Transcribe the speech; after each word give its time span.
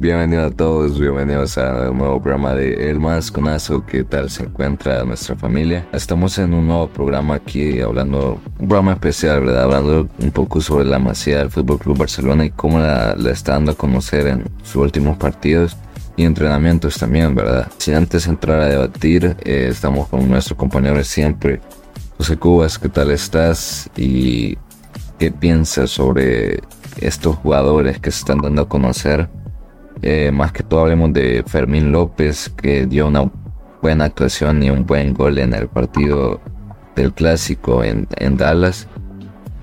Bienvenidos 0.00 0.50
a 0.50 0.56
todos, 0.56 0.98
bienvenidos 0.98 1.58
a 1.58 1.90
un 1.90 1.98
nuevo 1.98 2.22
programa 2.22 2.54
de 2.54 2.88
El 2.88 2.98
Más 2.98 3.30
Conazo. 3.30 3.84
¿Qué 3.84 4.02
tal 4.02 4.30
se 4.30 4.44
encuentra 4.44 5.04
nuestra 5.04 5.36
familia? 5.36 5.86
Estamos 5.92 6.38
en 6.38 6.54
un 6.54 6.68
nuevo 6.68 6.88
programa 6.88 7.34
aquí 7.34 7.82
hablando, 7.82 8.40
un 8.58 8.66
programa 8.66 8.92
especial, 8.92 9.40
¿verdad? 9.40 9.64
Hablando 9.64 10.08
un 10.18 10.30
poco 10.30 10.62
sobre 10.62 10.86
la 10.86 10.98
masía 10.98 11.40
del 11.40 11.50
Fútbol 11.50 11.80
Club 11.80 11.98
Barcelona 11.98 12.46
y 12.46 12.50
cómo 12.50 12.78
la, 12.78 13.14
está 13.30 13.52
dando 13.52 13.72
a 13.72 13.74
conocer 13.74 14.26
en 14.28 14.44
sus 14.62 14.76
últimos 14.76 15.18
partidos 15.18 15.76
y 16.16 16.24
entrenamientos 16.24 16.96
también, 16.96 17.34
¿verdad? 17.34 17.70
Si 17.76 17.92
antes 17.92 18.24
de 18.24 18.30
entrar 18.30 18.58
a 18.62 18.68
debatir, 18.68 19.36
eh, 19.44 19.66
estamos 19.68 20.08
con 20.08 20.26
nuestro 20.30 20.56
compañero 20.56 20.96
de 20.96 21.04
siempre, 21.04 21.60
José 22.16 22.38
Cubas. 22.38 22.78
¿Qué 22.78 22.88
tal 22.88 23.10
estás? 23.10 23.90
Y 23.98 24.56
qué 25.18 25.30
piensas 25.30 25.90
sobre 25.90 26.60
estos 27.02 27.36
jugadores 27.36 28.00
que 28.00 28.10
se 28.10 28.20
están 28.20 28.38
dando 28.38 28.62
a 28.62 28.68
conocer 28.70 29.28
eh, 30.02 30.30
más 30.32 30.52
que 30.52 30.62
todo 30.62 30.80
hablemos 30.80 31.12
de 31.12 31.44
Fermín 31.46 31.92
López, 31.92 32.50
que 32.50 32.86
dio 32.86 33.08
una 33.08 33.30
buena 33.82 34.06
actuación 34.06 34.62
y 34.62 34.70
un 34.70 34.86
buen 34.86 35.14
gol 35.14 35.38
en 35.38 35.54
el 35.54 35.68
partido 35.68 36.40
del 36.96 37.12
clásico 37.12 37.82
en, 37.84 38.06
Dallas. 38.36 38.86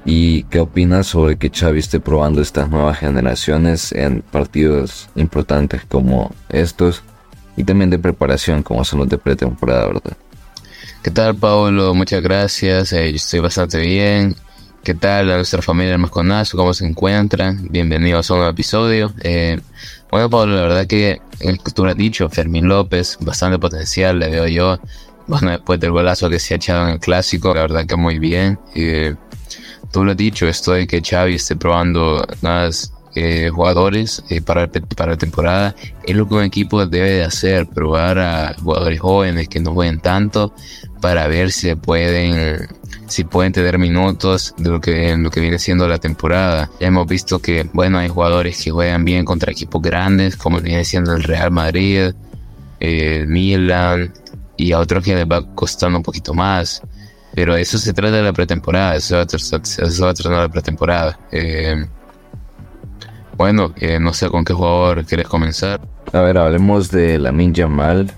¿Y 0.06 0.44
qué 0.44 0.60
opinas 0.62 1.08
sobre 1.08 1.38
que 1.38 1.50
Xavi 1.50 1.80
esté 1.80 2.00
probando 2.00 2.42
estas 2.42 2.70
nuevas 2.70 2.98
generaciones 2.98 3.92
en 3.92 4.22
partidos 4.22 5.10
importantes 5.16 5.82
como 5.86 6.32
estos 6.50 7.04
y 7.58 7.64
también 7.64 7.90
de 7.90 8.00
preparación 8.00 8.64
como 8.64 8.86
son 8.86 9.00
los 9.00 9.10
de 9.10 9.18
pretemporada, 9.18 9.88
verdad? 9.88 10.18
¿Qué 11.04 11.12
tal, 11.12 11.36
Pablo? 11.36 11.94
Muchas 11.94 12.22
gracias. 12.22 12.94
Eh, 12.94 13.10
yo 13.12 13.16
estoy 13.18 13.40
bastante 13.40 13.80
bien. 13.80 14.36
¿Qué 14.88 14.96
tal 14.96 15.30
a 15.32 15.36
nuestra 15.36 15.62
familia 15.62 15.98
Masconazo? 15.98 16.56
¿Cómo 16.56 16.74
se 16.74 16.86
encuentran? 16.86 17.68
Bienvenidos 17.70 18.32
a 18.32 18.36
un 18.36 18.40
nuevo 18.40 18.54
episodio. 18.54 19.14
Eh, 19.22 19.60
bueno, 20.10 20.30
Pablo, 20.30 20.56
la 20.56 20.62
verdad 20.62 20.88
que 20.88 21.20
tú 21.76 21.84
lo 21.84 21.92
has 21.92 21.98
dicho, 21.98 22.30
Fermín 22.30 22.70
López, 22.70 23.18
bastante 23.20 23.60
potencial, 23.60 24.18
le 24.18 24.30
veo 24.30 24.48
yo. 24.48 24.80
Bueno, 25.28 25.52
después 25.52 25.82
del 25.82 25.92
golazo 25.92 26.30
que 26.30 26.40
se 26.40 26.54
ha 26.54 26.56
echado 26.56 26.88
en 26.88 26.94
el 26.94 27.00
clásico, 27.02 27.54
la 27.54 27.64
verdad 27.64 27.86
que 27.86 27.98
muy 27.98 28.18
bien. 28.18 28.58
Eh, 28.76 29.14
tú 29.92 30.06
lo 30.06 30.12
has 30.12 30.18
dicho, 30.18 30.48
esto 30.48 30.72
de 30.72 30.88
que 30.88 31.02
Xavi 31.02 31.36
esté 31.36 31.58
probando 31.58 32.26
más 32.42 32.94
eh, 33.20 33.50
jugadores 33.50 34.24
eh, 34.30 34.42
para, 34.42 34.68
para 34.68 35.12
la 35.12 35.18
temporada, 35.18 35.76
es 36.04 36.16
lo 36.16 36.28
que 36.28 36.36
un 36.36 36.44
equipo 36.44 36.86
debe 36.86 37.10
de 37.12 37.24
hacer, 37.24 37.68
probar 37.68 38.20
a 38.20 38.54
jugadores 38.54 39.00
jóvenes 39.00 39.50
que 39.50 39.60
no 39.60 39.74
jueguen 39.74 40.00
tanto 40.00 40.54
para 41.02 41.28
ver 41.28 41.52
si 41.52 41.74
pueden 41.76 42.68
si 43.08 43.24
pueden 43.24 43.54
tener 43.54 43.78
minutos 43.80 44.54
de 44.58 44.70
lo 44.70 44.82
que, 44.82 45.16
lo 45.18 45.32
que 45.32 45.40
viene 45.40 45.58
siendo 45.60 45.88
la 45.88 45.98
temporada. 45.98 46.70
Ya 46.80 46.88
hemos 46.88 47.08
visto 47.08 47.40
que, 47.40 47.68
bueno, 47.74 47.98
hay 47.98 48.10
jugadores 48.10 48.62
que 48.62 48.70
juegan 48.72 49.06
bien 49.06 49.26
contra 49.26 49.52
equipos 49.52 49.82
grandes, 49.82 50.36
como 50.36 50.60
viene 50.60 50.84
siendo 50.84 51.14
el 51.14 51.24
Real 51.24 51.50
Madrid, 51.50 52.12
el 52.80 53.28
Milan, 53.28 54.14
y 54.58 54.74
a 54.74 54.80
otros 54.80 55.04
que 55.04 55.16
les 55.16 55.26
va 55.26 55.44
costando 55.56 55.98
un 55.98 56.04
poquito 56.04 56.34
más. 56.34 56.82
Pero 57.34 57.56
eso 57.56 57.78
se 57.78 57.94
trata 57.94 58.18
de 58.18 58.24
la 58.24 58.34
pretemporada, 58.34 58.96
eso 58.96 59.16
va 59.16 59.22
a, 59.22 59.26
tratar 59.26 59.62
de 59.62 60.30
la 60.30 60.50
pretemporada. 60.50 61.20
Eh, 61.32 61.86
bueno, 63.38 63.74
eh, 63.78 64.00
no 64.00 64.14
sé 64.14 64.30
con 64.30 64.44
qué 64.44 64.54
jugador 64.54 65.06
quieres 65.06 65.28
comenzar. 65.28 65.80
A 66.14 66.22
ver, 66.22 66.38
hablemos 66.38 66.90
de 66.90 67.20
la 67.20 67.32
Ninja 67.32 67.68
Mal, 67.68 68.12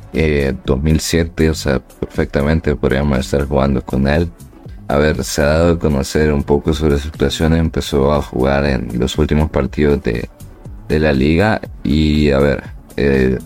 2007, 0.66 1.50
o 1.50 1.54
sea, 1.54 1.80
perfectamente 1.80 2.76
podríamos 2.76 3.20
estar 3.20 3.46
jugando 3.46 3.82
con 3.82 4.08
él 4.08 4.32
a 4.90 4.98
ver, 4.98 5.24
se 5.24 5.44
ha 5.44 5.46
dado 5.46 5.74
a 5.74 5.80
conocer 5.80 6.34
un 6.34 6.42
poco 6.42 6.74
sobre 6.74 6.98
su 6.98 7.10
situación, 7.10 7.54
empezó 7.54 8.12
a 8.12 8.24
jugar 8.24 8.66
en 8.66 9.00
los 9.00 9.20
últimos 9.20 9.52
partidos 9.52 10.02
de, 10.02 10.28
la 10.90 11.14
liga 11.14 11.62
y 11.84 12.32
a 12.32 12.40
ver, 12.40 12.64
eh, 12.98 13.38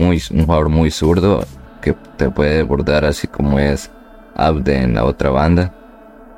muy, 0.00 0.20
un 0.32 0.44
jugador 0.44 0.68
muy 0.68 0.90
zurdo 0.90 1.46
que 1.80 1.94
te 2.16 2.28
puede 2.28 2.64
bordar 2.64 3.04
así 3.04 3.28
como 3.28 3.60
es 3.60 3.88
Abde 4.34 4.82
en 4.82 4.94
la 4.94 5.04
otra 5.04 5.30
banda. 5.30 5.72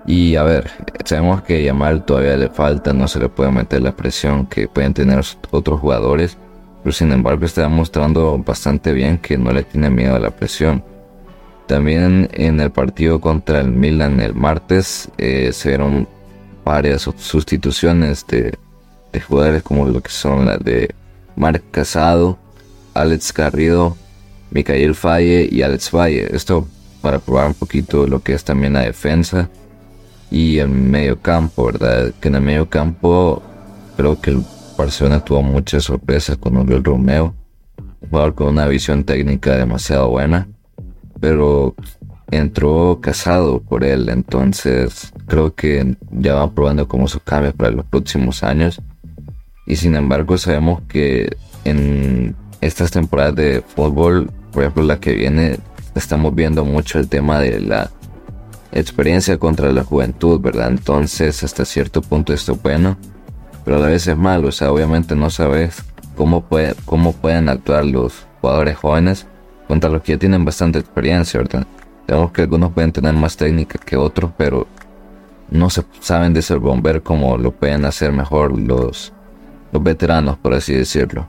Y 0.07 0.35
a 0.37 0.43
ver, 0.43 0.71
sabemos 1.05 1.43
que 1.43 1.63
Yamal 1.63 2.05
todavía 2.05 2.37
le 2.37 2.49
falta, 2.49 2.93
no 2.93 3.07
se 3.07 3.21
le 3.21 3.29
puede 3.29 3.53
meter 3.53 3.83
la 3.83 3.93
presión 3.93 4.47
que 4.47 4.67
pueden 4.67 4.95
tener 4.95 5.21
otros 5.51 5.81
jugadores, 5.81 6.37
pero 6.83 6.93
sin 6.93 7.13
embargo 7.13 7.45
está 7.45 7.69
mostrando 7.69 8.37
bastante 8.39 8.93
bien 8.93 9.19
que 9.19 9.39
no 9.39 9.53
le 9.53 9.63
tiene 9.63 9.91
miedo 9.91 10.17
a 10.17 10.19
la 10.19 10.31
presión. 10.31 10.83
También 11.69 12.29
en 12.33 12.61
el 12.61 12.73
partido 12.73 13.21
contra 13.21 13.61
el 13.61 13.71
Milan 13.71 14.21
el 14.21 14.35
martes 14.35 15.09
eh, 15.19 15.51
se 15.53 15.69
vieron 15.69 16.09
varias 16.65 17.03
sustituciones 17.03 18.27
de, 18.27 18.59
jugadores 19.27 19.63
como 19.63 19.87
lo 19.87 20.01
que 20.01 20.11
son 20.11 20.47
las 20.47 20.59
de 20.59 20.95
Marc 21.37 21.63
Casado, 21.71 22.39
Alex 22.95 23.33
Garrido, 23.33 23.97
Micael 24.51 24.95
Falle 24.97 25.49
y 25.51 25.63
Alex 25.63 25.93
Valle. 25.93 26.35
Esto 26.35 26.67
para 27.01 27.21
probar 27.21 27.49
un 27.49 27.55
poquito 27.55 28.07
lo 28.07 28.21
que 28.23 28.33
es 28.33 28.43
también 28.43 28.73
la 28.73 28.81
defensa 28.81 29.49
y 30.33 30.59
el 30.59 30.71
medio 30.71 31.21
campo, 31.21 31.67
¿verdad? 31.67 32.13
Que 32.21 32.29
en 32.29 32.35
el 32.35 32.43
medio 32.43 32.69
campo 32.69 33.43
creo 33.97 34.21
que 34.21 34.31
el 34.31 34.43
Barcelona 34.77 35.25
tuvo 35.25 35.43
muchas 35.43 35.85
sorpresas 35.85 36.39
con 36.39 36.57
Oriol 36.57 36.83
Romeo, 36.83 37.35
jugador 38.11 38.35
con 38.35 38.49
una 38.49 38.67
visión 38.67 39.05
técnica 39.05 39.57
demasiado 39.57 40.09
buena 40.09 40.49
pero 41.23 41.77
entró 42.33 42.99
casado 43.01 43.61
por 43.63 43.85
él, 43.85 44.09
entonces 44.09 45.13
creo 45.29 45.55
que 45.55 45.95
ya 46.11 46.35
va 46.35 46.51
probando 46.51 46.89
cómo 46.89 47.07
se 47.07 47.21
cambia 47.21 47.53
para 47.53 47.71
los 47.71 47.87
próximos 47.87 48.43
años. 48.43 48.83
Y 49.65 49.77
sin 49.77 49.95
embargo 49.95 50.37
sabemos 50.39 50.83
que 50.89 51.37
en 51.65 52.35
estas 52.61 52.91
temporadas 52.91 53.37
de 53.37 53.63
fútbol, 53.65 54.33
por 54.51 54.65
ejemplo 54.65 54.83
la 54.83 54.99
que 54.99 55.13
viene, 55.13 55.61
estamos 55.95 56.35
viendo 56.35 56.65
mucho 56.65 56.99
el 56.99 57.07
tema 57.07 57.39
de 57.39 57.61
la 57.61 57.89
experiencia 58.73 59.39
contra 59.39 59.71
la 59.73 59.85
juventud, 59.85 60.41
¿verdad? 60.41 60.69
Entonces 60.69 61.43
hasta 61.45 61.65
cierto 61.65 62.03
punto 62.03 62.33
esto 62.33 62.53
es 62.53 62.63
bueno, 62.63 62.97
pero 63.65 63.77
a 63.77 63.81
la 63.81 63.87
vez 63.87 64.07
es 64.07 64.17
malo, 64.17 64.49
o 64.49 64.53
sea, 64.53 64.73
obviamente 64.73 65.15
no 65.15 65.31
sabes 65.31 65.85
cómo, 66.17 66.43
puede, 66.43 66.75
cómo 66.85 67.13
pueden 67.13 67.49
actuar 67.49 67.85
los 67.85 68.27
jugadores 68.41 68.77
jóvenes 68.77 69.27
contra 69.69 69.91
los 69.91 70.03
que 70.03 70.13
ya 70.13 70.19
tienen 70.19 70.45
bastante 70.45 70.79
experiencia, 70.79 71.39
¿verdad? 71.39 71.67
Sabemos 72.09 72.33
que 72.33 72.43
algunos 72.43 72.73
pueden 72.73 72.93
tener 72.93 73.15
más 73.15 73.37
técnica 73.37 73.79
que 73.79 73.97
otros, 73.97 74.33
pero 74.37 74.67
no 75.51 75.71
se 75.71 75.85
saben 76.01 76.35
bomber 76.61 77.03
como 77.03 77.37
lo 77.37 77.53
pueden 77.53 77.85
hacer 77.85 78.13
mejor 78.13 78.59
los, 78.59 79.13
los 79.71 79.83
veteranos, 79.83 80.39
por 80.39 80.55
así 80.55 80.75
decirlo. 80.75 81.29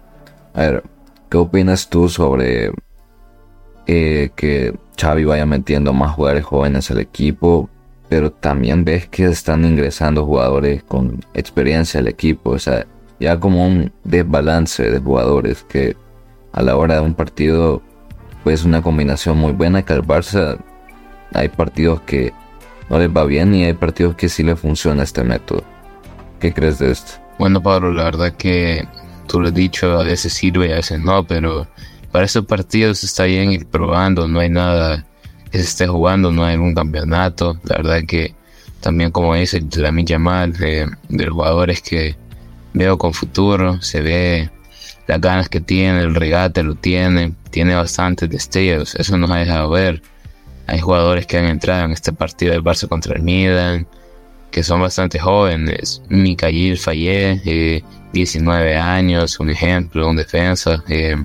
A 0.54 0.62
ver, 0.62 0.84
¿qué 1.30 1.38
opinas 1.38 1.90
tú 1.90 2.10
sobre 2.10 2.72
eh, 3.86 4.30
que 4.36 4.74
Xavi 5.00 5.26
vaya 5.26 5.46
metiendo 5.46 5.94
más 5.94 6.12
jugadores 6.12 6.46
jóvenes 6.46 6.92
al 6.92 7.00
equipo? 7.00 7.70
Pero 8.10 8.32
también 8.32 8.84
ves 8.84 9.08
que 9.08 9.26
están 9.26 9.66
ingresando 9.66 10.26
jugadores 10.26 10.84
con 10.84 11.24
experiencia 11.34 12.00
al 12.00 12.08
equipo, 12.08 12.52
o 12.52 12.60
sea, 12.60 12.86
ya 13.20 13.40
como 13.40 13.66
un 13.66 13.92
desbalance 14.04 14.90
de 14.90 15.00
jugadores 15.00 15.64
que 15.64 15.96
a 16.52 16.62
la 16.62 16.76
hora 16.76 16.96
de 16.96 17.02
un 17.02 17.16
partido 17.16 17.82
pues 18.44 18.66
una 18.66 18.82
combinación 18.82 19.38
muy 19.38 19.54
buena 19.54 19.84
que 19.84 19.94
al 19.94 20.04
Barça 20.04 20.60
hay 21.34 21.48
partidos 21.48 22.02
que 22.02 22.34
no 22.90 23.00
les 23.00 23.10
va 23.10 23.24
bien 23.24 23.56
y 23.56 23.64
hay 23.64 23.74
partidos 23.74 24.16
que 24.16 24.30
sí 24.30 24.44
le 24.44 24.56
funciona 24.56 25.04
este 25.04 25.24
método. 25.24 25.64
¿Qué 26.40 26.54
crees 26.54 26.80
de 26.80 26.92
esto? 26.92 27.14
Bueno, 27.40 27.64
Pablo, 27.64 27.92
la 27.92 28.04
verdad 28.04 28.34
que 28.34 28.88
tú 29.28 29.40
lo 29.40 29.48
has 29.48 29.54
dicho, 29.54 29.98
a 29.98 30.04
veces 30.04 30.34
sirve 30.34 30.68
y 30.68 30.72
a 30.74 30.76
veces 30.76 31.00
no, 31.00 31.24
pero 31.26 31.68
para 32.14 32.26
esos 32.26 32.46
partidos 32.46 33.04
está 33.04 33.24
bien 33.24 33.52
ir 33.52 33.66
probando, 33.66 34.28
no 34.28 34.40
hay 34.40 34.50
nada 34.50 35.04
que 35.52 35.58
se 35.58 35.64
esté 35.64 35.88
jugando, 35.88 36.32
no 36.32 36.46
hay 36.46 36.58
un 36.58 36.76
campeonato. 36.76 37.60
La 37.64 37.78
verdad 37.78 38.04
que 38.08 38.36
también, 38.82 39.10
como 39.10 39.34
dice 39.34 39.64
la 39.78 39.92
milla 39.92 40.20
mal 40.20 40.54
de, 40.54 40.88
de 41.10 41.26
los 41.26 41.34
jugadores 41.34 41.82
que 41.82 42.16
veo 42.74 43.00
con 43.00 43.16
futuro, 43.16 43.82
se 43.82 44.02
ve 44.02 44.52
las 45.08 45.20
ganas 45.20 45.50
que 45.50 45.60
tiene, 45.60 46.02
el 46.02 46.14
regate 46.14 46.62
lo 46.62 46.76
tiene, 46.76 47.34
tiene 47.50 47.74
bastantes 47.74 48.30
destellos, 48.30 48.94
eso 48.94 49.18
nos 49.18 49.32
ha 49.32 49.38
dejado 49.38 49.72
ver. 49.72 50.04
Hay 50.68 50.80
jugadores 50.80 51.26
que 51.26 51.40
han 51.40 51.46
entrado 51.46 51.86
en 51.86 51.92
este 51.94 52.14
partido 52.14 52.52
del 52.54 52.64
Barça 52.64 52.88
contra 52.88 53.16
el 53.16 53.24
Milan, 53.24 53.88
que 54.52 54.62
son 54.62 54.82
bastante 54.82 55.18
jóvenes. 55.18 56.04
Fayet, 56.78 57.84
19 58.14 58.72
eh, 58.72 58.78
años, 58.78 59.40
un 59.40 59.50
ejemplo, 59.50 60.08
un 60.08 60.16
defensa. 60.16 60.84
Eh, 60.88 61.16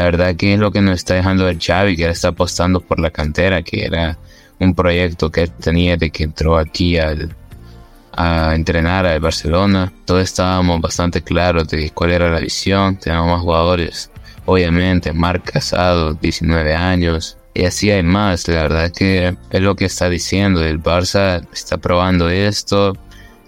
la 0.00 0.06
verdad 0.06 0.34
que 0.34 0.54
es 0.54 0.58
lo 0.58 0.72
que 0.72 0.80
nos 0.80 0.94
está 0.94 1.12
dejando 1.12 1.44
ver 1.44 1.58
Xavi, 1.60 1.94
que 1.94 2.04
él 2.04 2.10
está 2.12 2.28
apostando 2.28 2.80
por 2.80 2.98
la 2.98 3.10
cantera, 3.10 3.62
que 3.62 3.84
era 3.84 4.16
un 4.58 4.74
proyecto 4.74 5.30
que 5.30 5.42
él 5.42 5.50
tenía 5.50 5.98
de 5.98 6.10
que 6.10 6.24
entró 6.24 6.56
aquí 6.56 6.96
al, 6.96 7.36
a 8.12 8.54
entrenar 8.54 9.04
al 9.04 9.20
Barcelona, 9.20 9.92
todos 10.06 10.22
estábamos 10.22 10.80
bastante 10.80 11.20
claros 11.20 11.68
de 11.68 11.90
cuál 11.90 12.12
era 12.12 12.30
la 12.30 12.40
visión, 12.40 12.96
teníamos 12.96 13.30
más 13.30 13.42
jugadores, 13.42 14.10
obviamente, 14.46 15.12
Marc 15.12 15.52
Casado, 15.52 16.14
19 16.14 16.74
años, 16.74 17.36
y 17.52 17.66
así 17.66 17.90
hay 17.90 18.02
más, 18.02 18.48
la 18.48 18.62
verdad 18.62 18.90
que 18.90 19.36
es 19.50 19.60
lo 19.60 19.76
que 19.76 19.84
está 19.84 20.08
diciendo, 20.08 20.64
el 20.64 20.82
Barça 20.82 21.46
está 21.52 21.76
probando 21.76 22.30
esto, 22.30 22.96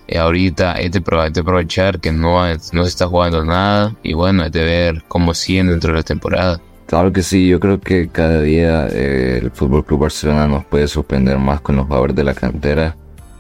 eh, 0.09 0.19
ahorita 0.19 0.75
es 0.75 0.93
de, 0.93 0.99
aprovechar 0.99 2.01
que 2.01 2.13
no, 2.13 2.47
no 2.73 2.83
se 2.83 2.89
está 2.89 3.07
jugando 3.07 3.45
nada 3.45 3.95
y 4.03 4.13
bueno, 4.15 4.45
es 4.45 4.53
de 4.53 4.65
ver 4.65 5.05
cómo 5.09 5.35
siguen 5.35 5.69
dentro 5.69 5.93
de 5.93 5.99
la 5.99 6.03
temporada. 6.03 6.61
Claro 6.87 7.13
que 7.13 7.23
sí, 7.23 7.49
yo 7.49 7.59
creo 7.59 7.81
que 7.81 8.09
cada 8.09 8.43
día 8.43 8.87
eh, 8.89 9.39
el 9.43 9.51
Fútbol 9.51 9.85
Club 9.85 10.01
Barcelona 10.01 10.47
nos 10.47 10.65
puede 10.67 10.89
sorprender 10.89 11.39
más 11.39 11.61
con 11.63 11.77
los 11.77 11.87
jugadores 11.87 12.15
de 12.15 12.25
la 12.25 12.35
cantera. 12.35 12.97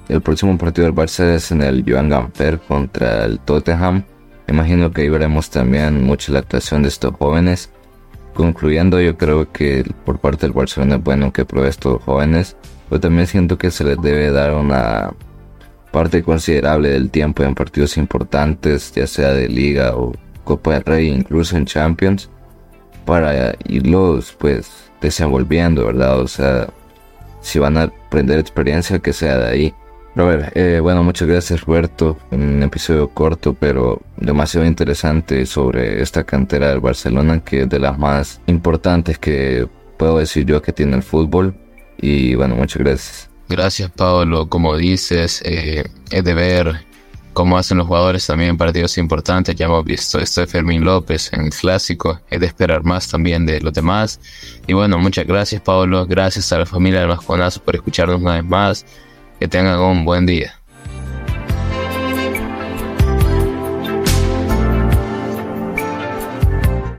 El 0.08 0.22
próximo 0.22 0.56
partido 0.56 0.86
del 0.86 0.94
Barça 0.94 1.34
es 1.34 1.50
en 1.52 1.62
el 1.62 1.84
Joan 1.86 2.08
Gamper 2.08 2.58
contra 2.60 3.24
el 3.24 3.40
Tottenham. 3.40 4.04
Imagino 4.48 4.90
que 4.90 5.02
ahí 5.02 5.08
veremos 5.08 5.50
también 5.50 6.02
mucha 6.02 6.32
la 6.32 6.38
actuación 6.38 6.82
de 6.82 6.88
estos 6.88 7.14
jóvenes. 7.16 7.70
Concluyendo, 8.34 9.00
yo 9.00 9.18
creo 9.18 9.52
que 9.52 9.84
por 10.04 10.18
parte 10.18 10.46
del 10.46 10.52
Barcelona 10.52 10.96
es 10.96 11.04
bueno 11.04 11.32
que 11.32 11.44
pruebe 11.44 11.68
estos 11.68 12.02
jóvenes, 12.02 12.56
pero 12.88 13.00
también 13.00 13.26
siento 13.26 13.58
que 13.58 13.70
se 13.70 13.84
les 13.84 14.00
debe 14.00 14.30
dar 14.30 14.54
una 14.54 15.12
parte 15.92 16.22
considerable 16.22 16.88
del 16.88 17.10
tiempo 17.10 17.44
en 17.44 17.54
partidos 17.54 17.96
importantes, 17.96 18.92
ya 18.92 19.06
sea 19.06 19.32
de 19.32 19.48
Liga 19.48 19.94
o 19.94 20.12
Copa 20.44 20.74
del 20.74 20.84
Rey, 20.84 21.08
incluso 21.08 21.56
en 21.56 21.66
Champions, 21.66 22.28
para 23.04 23.54
irlos 23.68 24.34
pues 24.38 24.70
desenvolviendo, 25.00 25.86
¿verdad? 25.86 26.20
O 26.20 26.26
sea, 26.26 26.68
si 27.40 27.58
van 27.58 27.76
a 27.76 27.82
aprender 27.84 28.38
experiencia, 28.38 28.98
que 28.98 29.12
sea 29.12 29.38
de 29.38 29.46
ahí. 29.46 29.74
Ver, 30.14 30.52
eh, 30.54 30.78
bueno, 30.80 31.02
muchas 31.02 31.26
gracias 31.26 31.62
Roberto. 31.62 32.18
Un 32.30 32.62
episodio 32.62 33.08
corto, 33.08 33.54
pero 33.54 34.00
demasiado 34.16 34.66
interesante 34.66 35.46
sobre 35.46 36.02
esta 36.02 36.24
cantera 36.24 36.68
del 36.68 36.80
Barcelona, 36.80 37.40
que 37.42 37.62
es 37.62 37.68
de 37.68 37.78
las 37.78 37.98
más 37.98 38.40
importantes 38.46 39.18
que 39.18 39.68
puedo 39.96 40.18
decir 40.18 40.44
yo 40.44 40.60
que 40.60 40.72
tiene 40.72 40.96
el 40.96 41.02
fútbol. 41.02 41.54
Y 41.98 42.34
bueno, 42.34 42.56
muchas 42.56 42.78
gracias. 42.78 43.31
Gracias 43.48 43.90
Pablo, 43.90 44.48
como 44.48 44.76
dices, 44.76 45.42
eh, 45.44 45.84
es 46.10 46.24
de 46.24 46.34
ver 46.34 46.86
cómo 47.32 47.56
hacen 47.56 47.78
los 47.78 47.86
jugadores 47.86 48.26
también 48.26 48.50
en 48.50 48.56
partidos 48.56 48.98
importantes. 48.98 49.54
Ya 49.54 49.66
hemos 49.66 49.84
visto 49.84 50.18
esto 50.18 50.40
de 50.40 50.46
Fermín 50.46 50.84
López 50.84 51.32
en 51.32 51.46
el 51.46 51.50
clásico. 51.50 52.20
Es 52.30 52.40
de 52.40 52.46
esperar 52.46 52.84
más 52.84 53.08
también 53.08 53.46
de 53.46 53.60
los 53.60 53.72
demás. 53.72 54.20
Y 54.66 54.72
bueno, 54.72 54.98
muchas 54.98 55.26
gracias 55.26 55.60
Pablo. 55.62 56.06
Gracias 56.06 56.52
a 56.52 56.58
la 56.58 56.66
familia 56.66 57.00
del 57.00 57.08
Masconazo 57.08 57.62
por 57.62 57.74
escucharnos 57.74 58.20
una 58.20 58.34
vez 58.34 58.44
más. 58.44 58.86
Que 59.38 59.48
tengan 59.48 59.80
un 59.80 60.04
buen 60.04 60.24
día. 60.24 60.61